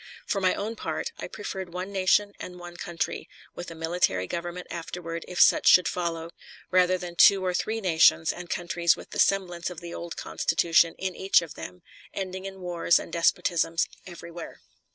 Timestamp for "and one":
2.39-2.75